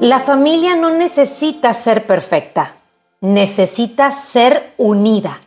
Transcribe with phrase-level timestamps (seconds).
[0.00, 2.76] La familia no necesita ser perfecta,
[3.20, 5.40] necesita ser unida.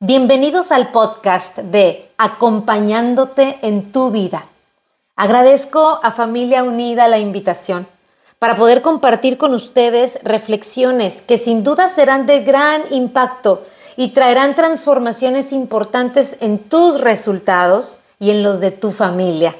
[0.00, 4.46] Bienvenidos al podcast de Acompañándote en tu vida.
[5.14, 7.86] Agradezco a Familia Unida la invitación
[8.38, 13.62] para poder compartir con ustedes reflexiones que sin duda serán de gran impacto
[13.98, 19.54] y traerán transformaciones importantes en tus resultados y en los de tu familia.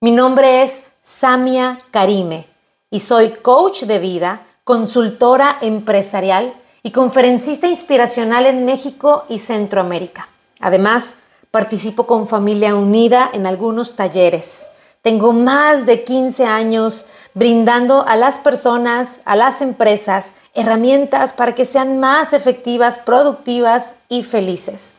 [0.00, 2.47] Mi nombre es Samia Karime
[2.90, 10.28] y soy coach de vida, consultora empresarial y conferencista inspiracional en México y Centroamérica.
[10.60, 11.14] Además,
[11.50, 14.66] participo con Familia Unida en algunos talleres.
[15.02, 21.64] Tengo más de 15 años brindando a las personas, a las empresas, herramientas para que
[21.64, 24.92] sean más efectivas, productivas y felices.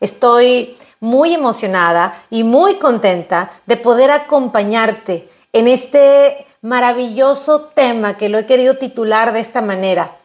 [0.00, 8.38] Estoy muy emocionada y muy contenta de poder acompañarte en este maravilloso tema que lo
[8.38, 10.16] he querido titular de esta manera.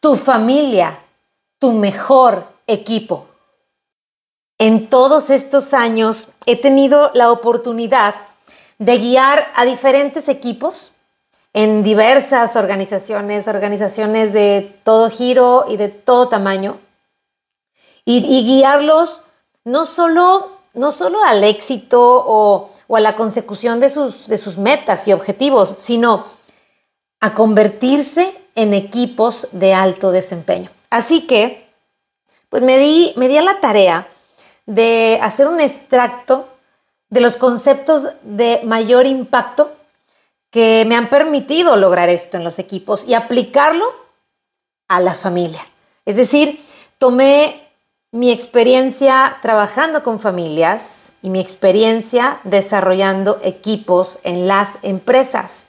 [0.00, 0.98] Tu familia,
[1.58, 3.26] tu mejor equipo.
[4.56, 8.14] En todos estos años he tenido la oportunidad
[8.78, 10.92] de guiar a diferentes equipos
[11.52, 16.78] en diversas organizaciones, organizaciones de todo giro y de todo tamaño,
[18.06, 19.22] y, guiarlos
[19.64, 24.58] no solo, no solo al éxito o o a la consecución de sus, de sus
[24.58, 26.26] metas y objetivos, sino
[27.20, 30.68] a convertirse en equipos de alto desempeño.
[30.90, 31.72] Así que,
[32.50, 34.08] pues me di, me di a la tarea
[34.66, 36.50] de hacer un extracto
[37.08, 39.72] de los conceptos de mayor impacto
[40.50, 43.86] que me han permitido lograr esto en los equipos y aplicarlo
[44.88, 45.66] a la familia.
[46.04, 46.62] Es decir,
[46.98, 47.71] tomé
[48.12, 55.64] mi experiencia trabajando con familias y mi experiencia desarrollando equipos en las empresas.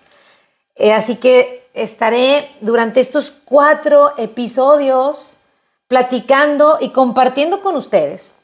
[0.76, 5.40] Eh, así que estaré durante estos cuatro episodios
[5.88, 8.36] platicando y compartiendo con ustedes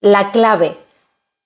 [0.00, 0.76] la clave,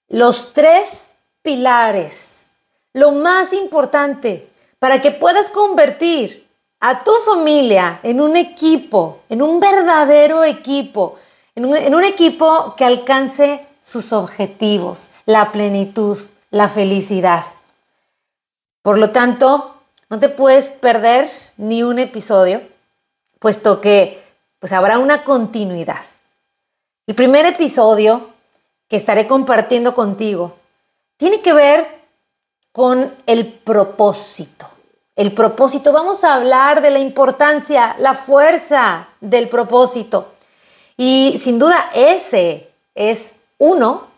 [0.09, 2.45] los tres pilares,
[2.93, 6.47] lo más importante para que puedas convertir
[6.81, 11.17] a tu familia en un equipo, en un verdadero equipo
[11.59, 16.17] en un, equipo que alcance sus objetivos, la plenitud,
[16.53, 17.47] la felicidad.
[18.81, 19.75] Por lo tanto,
[20.09, 22.63] no te puedes perder ni un episodio,
[23.41, 24.23] puesto que
[24.61, 26.05] pues habrá una continuidad.
[27.09, 28.29] El primer episodio
[28.87, 30.57] que estaré compartiendo contigo
[31.17, 31.89] tiene que ver
[32.71, 34.69] con el propósito.
[35.17, 40.35] El propósito, vamos a hablar de la importancia, la fuerza del propósito.
[41.01, 44.09] Y sin duda ese es uno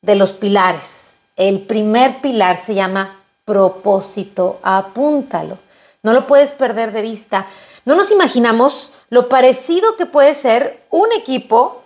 [0.00, 1.18] de los pilares.
[1.36, 4.58] El primer pilar se llama propósito.
[4.62, 5.58] Apúntalo.
[6.02, 7.46] No lo puedes perder de vista.
[7.84, 11.84] No nos imaginamos lo parecido que puede ser un equipo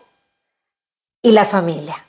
[1.21, 2.07] y la familia.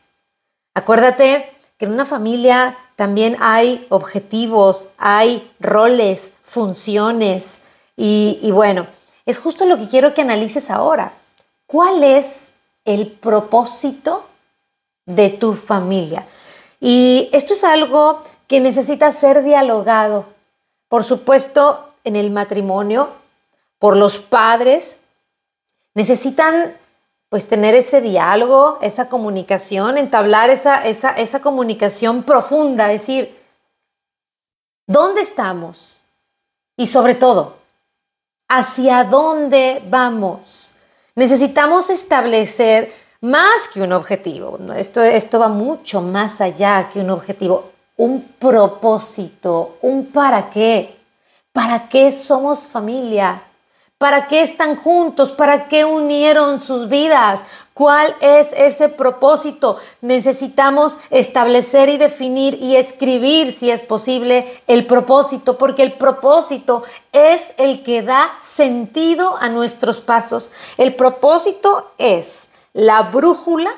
[0.75, 7.59] Acuérdate que en una familia también hay objetivos, hay roles, funciones
[7.95, 8.85] y, y bueno,
[9.25, 11.11] es justo lo que quiero que analices ahora.
[11.67, 12.49] ¿Cuál es
[12.83, 14.25] el propósito
[15.05, 16.25] de tu familia?
[16.79, 20.25] Y esto es algo que necesita ser dialogado,
[20.87, 23.09] por supuesto, en el matrimonio,
[23.79, 25.01] por los padres.
[25.95, 26.75] Necesitan
[27.29, 33.35] pues tener ese diálogo, esa comunicación, entablar esa, esa, esa comunicación profunda, decir,
[34.85, 36.01] ¿dónde estamos?
[36.78, 37.57] Y sobre todo,
[38.47, 40.65] ¿hacia dónde vamos?
[41.16, 42.91] Necesitamos establecer
[43.22, 44.59] más que un objetivo.
[44.76, 47.72] Esto, esto va mucho más allá que un objetivo.
[47.97, 50.94] Un propósito, un para qué.
[51.53, 53.41] ¿Para qué somos familia?
[54.05, 55.31] ¿Para qué están juntos?
[55.31, 57.43] ¿Para qué unieron sus vidas?
[57.73, 59.79] ¿Cuál es ese propósito?
[60.02, 67.47] Necesitamos establecer y definir y escribir, si es posible, el propósito, porque el propósito es
[67.57, 70.52] el que da sentido a nuestros pasos.
[70.78, 73.72] El propósito es la brújula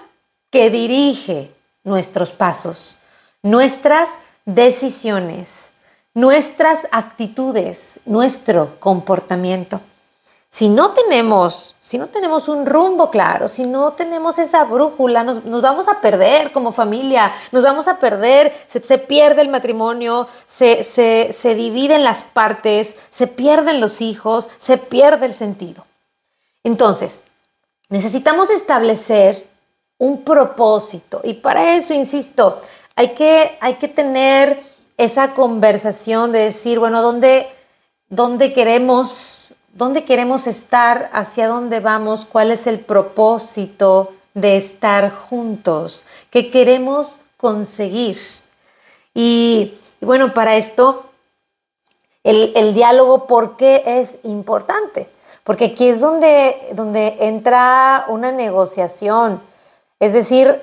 [0.50, 1.54] que dirige
[1.86, 2.98] nuestros pasos,
[3.44, 4.10] nuestras
[4.44, 5.70] decisiones,
[6.14, 9.80] nuestras actitudes, nuestro comportamiento.
[10.50, 15.44] Si no tenemos, si no tenemos un rumbo claro, si no tenemos esa brújula, nos,
[15.62, 21.56] vamos a perder como familia, nos vamos a perder, se, pierde el matrimonio, se, se
[21.56, 25.86] dividen las partes, se pierden los hijos, se pierde el sentido.
[26.64, 27.24] Entonces,
[27.90, 29.48] necesitamos establecer
[29.98, 32.62] un propósito y para eso, insisto,
[32.96, 34.62] hay que, hay que tener
[34.96, 37.48] esa conversación de decir, bueno, ¿dónde,
[38.10, 39.37] dónde queremos
[39.78, 47.20] dónde queremos estar, hacia dónde vamos, cuál es el propósito de estar juntos, qué queremos
[47.38, 48.18] conseguir.
[49.14, 51.06] Y, bueno, para esto,
[52.24, 55.10] el, diálogo, ¿por qué es importante?
[55.44, 59.42] Porque aquí es donde, donde entra una negociación.
[60.00, 60.60] Es decir,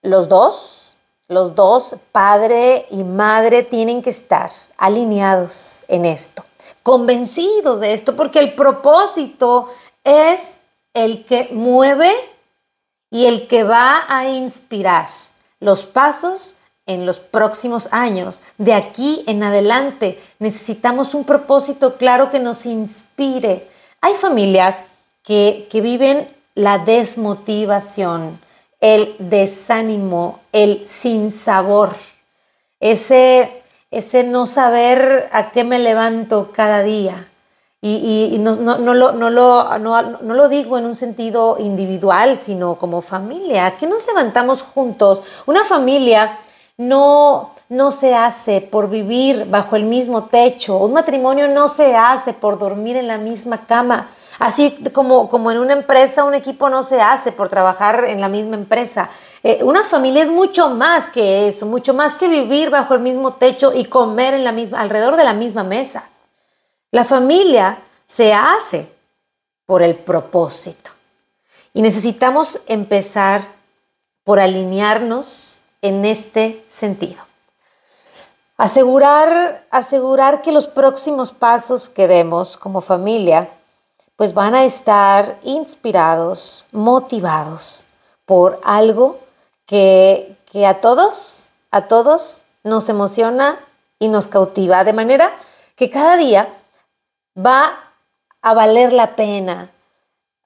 [0.00, 0.92] los dos,
[1.26, 6.44] los dos, padre y madre, tienen que estar alineados en esto
[6.84, 9.68] convencidos de esto, porque el propósito
[10.04, 10.58] es
[10.92, 12.12] el que mueve
[13.10, 15.08] y el que va a inspirar
[15.60, 16.54] los pasos
[16.84, 18.42] en los próximos años.
[18.58, 23.66] De aquí en adelante necesitamos un propósito claro que nos inspire.
[24.02, 24.84] Hay familias
[25.22, 28.38] que, que viven la desmotivación,
[28.80, 31.96] el desánimo, el sinsabor,
[32.78, 33.63] ese
[33.94, 37.28] ese no saber a qué me levanto cada día.
[37.86, 38.54] Y, no,
[38.94, 43.66] lo, no, lo, digo en un sentido individual, sino como familia.
[43.66, 45.22] ¿A qué nos levantamos juntos?
[45.44, 46.38] Una familia
[46.78, 50.78] no, no se hace por vivir bajo el mismo techo.
[50.78, 54.08] Un matrimonio no se hace por dormir en la misma cama.
[54.38, 58.28] Así como, como en una empresa, un equipo no se hace por trabajar en la
[58.28, 59.08] misma empresa.
[59.42, 63.34] Eh, una familia es mucho más que eso, mucho más que vivir bajo el mismo
[63.34, 66.08] techo y comer en la misma, alrededor de la misma mesa.
[66.90, 68.92] La familia se hace
[69.66, 70.90] por el propósito.
[71.72, 73.46] Y necesitamos empezar
[74.24, 77.22] por alinearnos en este sentido.
[78.56, 83.50] Asegurar, asegurar que los próximos pasos que demos como familia
[84.16, 87.86] pues van a estar inspirados, motivados
[88.26, 89.18] por algo
[89.66, 93.58] que, a todos, a todos nos emociona
[93.98, 95.32] y nos cautiva, de manera
[95.76, 96.48] que cada día
[97.36, 97.92] va
[98.40, 99.70] a valer la pena,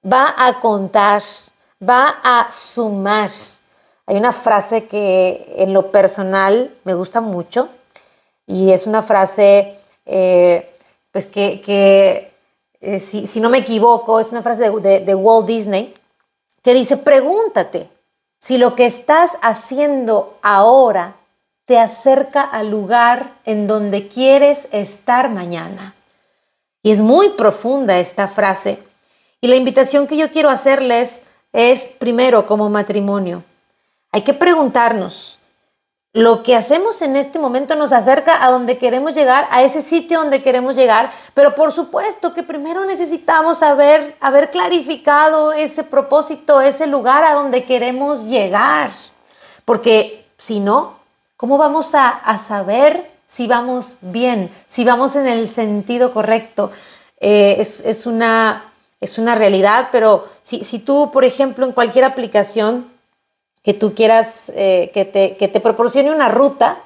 [0.03, 1.21] va a contar,
[1.87, 3.29] va a sumar.
[4.07, 7.69] Hay una frase que en lo personal me gusta mucho
[8.47, 10.75] y es una frase eh,
[11.11, 12.28] pues que
[12.81, 15.93] eh, si, no me equivoco, es una frase de, Walt Disney,
[16.63, 17.89] que dice, pregúntate
[18.37, 21.15] si lo que estás haciendo ahora
[21.65, 25.93] te acerca al lugar en donde quieres estar mañana.
[26.81, 28.79] Y es muy profunda esta frase.
[29.41, 31.21] Y la invitación que yo quiero hacerles
[31.51, 33.43] es, primero, como matrimonio,
[34.11, 35.38] hay que preguntarnos,
[36.13, 40.19] lo que hacemos en este momento nos acerca a donde queremos llegar, a ese sitio
[40.19, 46.87] donde queremos llegar, pero por supuesto que primero necesitamos haber, haber clarificado ese propósito, ese
[46.87, 48.89] lugar a donde queremos llegar,
[49.65, 50.97] porque si no,
[51.37, 56.71] ¿cómo vamos a, saber si vamos bien, si vamos en el sentido correcto?
[57.19, 58.65] Eh, es, una,
[58.99, 62.89] es una realidad, pero si, si tú, por ejemplo, en cualquier aplicación,
[63.63, 66.79] que tú quieras eh, que, te, que te proporcione una ruta,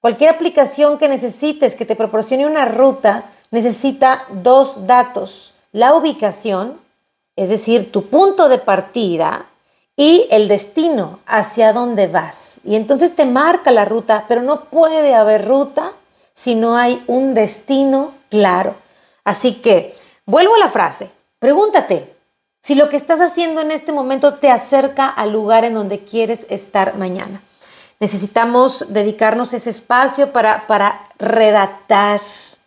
[0.00, 6.80] cualquier aplicación que necesites que te proporcione una ruta necesita dos datos, la ubicación,
[7.36, 9.46] es decir, tu punto de partida
[9.96, 12.56] y el destino hacia dónde vas.
[12.64, 15.92] Y entonces te marca la ruta, pero no puede haber ruta
[16.34, 18.74] si no hay un destino claro.
[19.24, 19.94] Así que,
[20.26, 22.11] vuelvo a la frase, pregúntate,
[22.62, 26.46] si lo que estás haciendo en este momento te acerca al lugar en donde quieres
[26.48, 27.42] estar mañana.
[27.98, 32.20] Necesitamos dedicarnos ese espacio para, para redactar,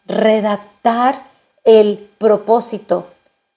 [0.06, 1.22] redactar
[1.64, 3.08] el propósito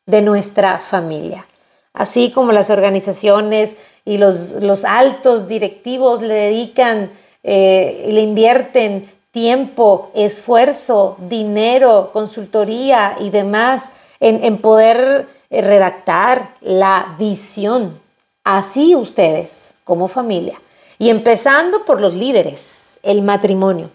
[0.06, 1.44] de nuestra familia.
[1.92, 7.10] Así como las organizaciones y los, altos directivos le dedican,
[7.42, 13.90] eh, le invierten tiempo, esfuerzo, dinero, consultoría y demás
[14.20, 18.00] en, en poder redactar la visión.
[18.44, 20.60] Así ustedes, como familia.
[20.98, 23.90] Y empezando por los líderes, el matrimonio.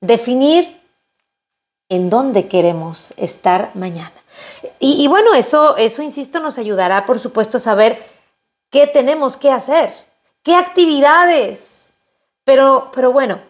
[0.00, 0.80] Definir
[1.88, 4.12] en dónde queremos estar mañana.
[4.78, 8.00] Y, bueno, eso, eso, insisto, nos ayudará, por supuesto, a saber
[8.70, 9.92] qué tenemos que hacer,
[10.42, 11.90] qué actividades.
[12.44, 13.40] Pero, pero bueno,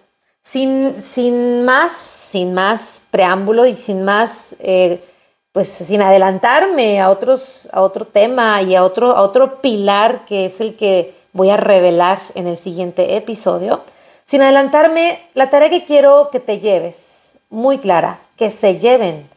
[0.41, 5.05] sin, sin más, sin más preámbulo y sin más, eh,
[5.52, 10.61] pues sin adelantarme a, a otro tema y a otro, a otro pilar que es
[10.61, 13.83] el que voy a revelar en el siguiente episodio,
[14.25, 19.28] sin adelantarme, la tarea que quiero que te lleves, muy clara, que se lleven,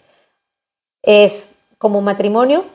[1.01, 2.65] es como matrimonio,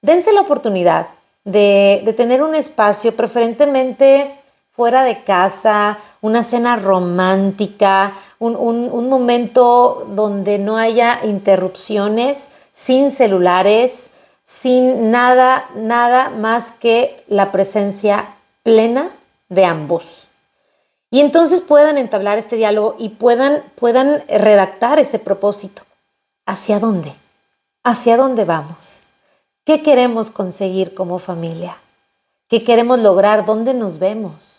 [0.00, 1.08] dense la oportunidad
[1.44, 4.37] de tener un espacio preferentemente
[4.78, 14.08] fuera de casa, una cena romántica, un, momento donde no haya interrupciones, sin celulares,
[14.44, 19.08] sin nada, nada más que la presencia plena
[19.48, 20.28] de ambos.
[21.10, 25.82] Y entonces puedan entablar este diálogo y puedan, puedan redactar ese propósito.
[26.46, 27.12] ¿Hacia dónde?
[27.82, 29.00] ¿Hacia dónde vamos?
[29.64, 31.78] ¿Qué queremos conseguir como familia?
[32.48, 33.44] ¿Qué queremos lograr?
[33.44, 34.57] ¿Dónde nos vemos?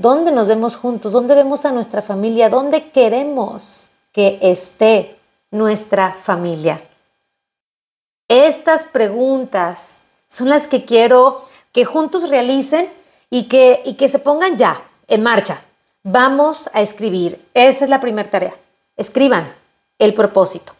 [0.00, 1.12] ¿Dónde nos vemos juntos?
[1.12, 2.48] ¿Dónde vemos a nuestra familia?
[2.48, 5.18] ¿Dónde queremos que esté
[5.50, 6.80] nuestra familia?
[8.26, 12.88] Estas preguntas son las que quiero que juntos realicen
[13.28, 15.60] y que, y que se pongan ya en marcha.
[16.02, 17.38] Vamos a escribir.
[17.52, 18.54] Esa es la primera tarea.
[18.96, 19.52] Escriban
[19.98, 20.72] el propósito.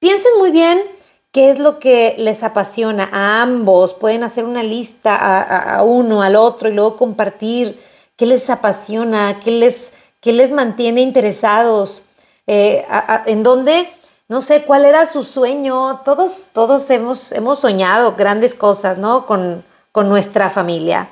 [0.00, 0.82] Piensen muy bien
[1.30, 3.94] qué es lo que les apasiona a ambos.
[3.94, 7.78] Pueden hacer una lista a, a uno, al otro y luego compartir
[8.18, 12.02] qué les apasiona, qué les, les mantiene interesados,
[12.46, 12.84] eh,
[13.26, 13.88] en dónde,
[14.26, 16.00] no sé, cuál era su sueño.
[16.04, 19.24] Todos, todos hemos, hemos soñado grandes cosas, ¿no?
[19.24, 19.66] Con,
[19.98, 21.08] nuestra familia.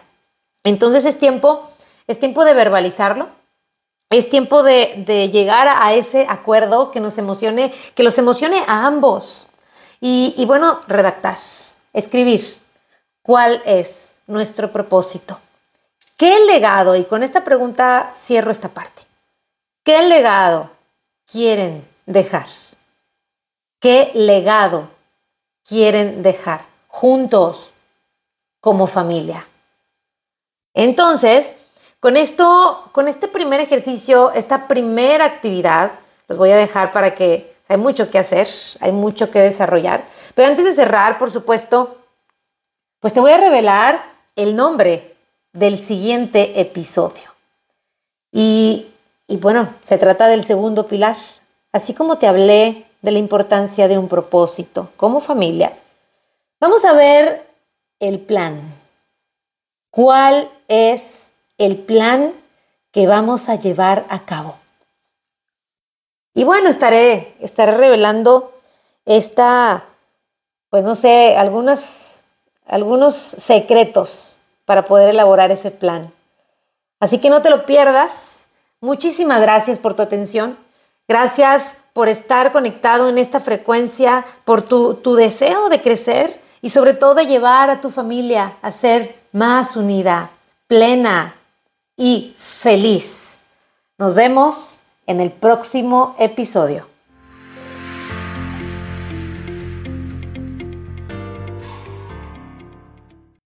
[0.63, 1.69] Entonces es tiempo,
[2.07, 3.29] es tiempo de verbalizarlo.
[4.11, 9.49] Es tiempo de, llegar a ese acuerdo que nos emocione, que los emocione a ambos.
[10.01, 11.37] y bueno, redactar,
[11.93, 12.41] escribir.
[13.23, 15.41] ¿Cuál es nuestro propósito?
[16.17, 16.97] ¿Qué legado?
[16.97, 19.03] Y con esta pregunta cierro esta parte.
[19.85, 20.71] ¿Qué legado
[21.31, 22.47] quieren dejar?
[23.81, 24.89] ¿Qué legado
[25.65, 27.73] quieren dejar juntos
[28.61, 29.47] como familia?
[30.73, 31.55] Entonces,
[32.01, 35.93] con esto, con este primer ejercicio, esta primera actividad,
[36.29, 38.49] los voy a dejar para que hay mucho que hacer,
[38.81, 40.05] hay mucho que desarrollar.
[40.35, 41.99] Pero antes de cerrar, por supuesto,
[43.01, 44.05] pues te voy a revelar
[44.37, 45.16] el nombre
[45.57, 47.35] del siguiente episodio.
[48.31, 48.87] Y,
[49.41, 51.17] bueno, se trata del segundo pilar.
[51.73, 55.73] Así como te hablé de la importancia de un propósito como familia,
[56.61, 57.47] vamos a ver
[58.01, 58.61] el plan.
[59.91, 62.33] ¿Cuál es el plan
[62.93, 64.57] que vamos a llevar a cabo?
[66.35, 68.53] Y bueno, estaré, estaré revelando
[69.07, 69.87] esta,
[70.69, 72.21] pues no sé, algunas,
[72.67, 74.36] algunos secretos
[74.67, 76.13] para poder elaborar ese plan.
[77.01, 78.45] Así que no te lo pierdas.
[78.83, 80.59] Muchísimas gracias por tu atención.
[81.09, 86.95] Gracias por estar conectado en esta frecuencia, por tu, tu deseo de crecer y sobre
[86.95, 90.31] todo de llevar a tu familia a ser más unida,
[90.67, 91.37] plena
[91.97, 93.39] y feliz.
[93.99, 96.96] Nos vemos en el próximo episodio.